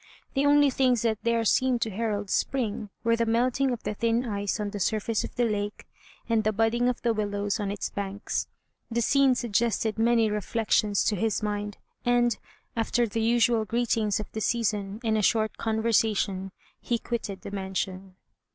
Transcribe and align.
The 0.33 0.47
only 0.47 0.71
things 0.71 1.03
that 1.03 1.19
there 1.21 1.45
seemed 1.45 1.79
to 1.83 1.91
herald 1.91 2.31
spring, 2.31 2.89
were 3.03 3.15
the 3.15 3.27
melting 3.27 3.69
of 3.69 3.83
the 3.83 3.93
thin 3.93 4.25
ice 4.25 4.59
on 4.59 4.71
the 4.71 4.79
surface 4.79 5.23
of 5.23 5.35
the 5.35 5.45
lake, 5.45 5.85
and 6.27 6.43
the 6.43 6.51
budding 6.51 6.89
of 6.89 6.99
the 7.03 7.13
willows 7.13 7.59
on 7.59 7.69
its 7.69 7.91
banks. 7.91 8.47
The 8.89 9.03
scene 9.03 9.35
suggested 9.35 9.99
many 9.99 10.27
reflections 10.31 11.03
to 11.03 11.15
his 11.15 11.43
mind; 11.43 11.77
and, 12.03 12.35
after 12.75 13.05
the 13.05 13.21
usual 13.21 13.63
greetings 13.63 14.19
of 14.19 14.31
the 14.31 14.41
season, 14.41 14.99
and 15.03 15.19
a 15.19 15.21
short 15.21 15.57
conversation, 15.59 16.51
he 16.79 16.97
quitted 16.97 17.41
the 17.41 17.51
mansion. 17.51 18.15